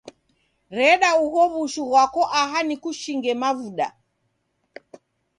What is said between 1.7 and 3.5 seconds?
ghwako aha nikushinge